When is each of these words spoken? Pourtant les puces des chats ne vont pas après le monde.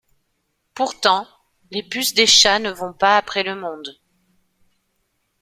Pourtant 0.73 1.27
les 1.69 1.83
puces 1.83 2.15
des 2.15 2.25
chats 2.25 2.57
ne 2.57 2.71
vont 2.71 2.91
pas 2.91 3.17
après 3.17 3.43
le 3.43 3.53
monde. 3.53 3.99